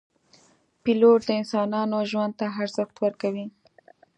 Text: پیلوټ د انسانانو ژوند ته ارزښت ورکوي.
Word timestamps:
پیلوټ 0.83 1.19
د 1.25 1.29
انسانانو 1.39 1.97
ژوند 2.11 2.33
ته 2.39 2.45
ارزښت 2.61 2.95
ورکوي. 3.03 3.45